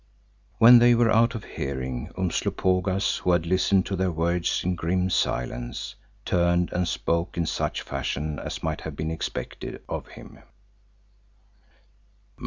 [0.57, 5.11] When they were out of hearing Umslopogaas, who had listened to their words in grim
[5.11, 5.93] silence,
[6.25, 10.39] turned and spoke in such fashion as might have been expected of him.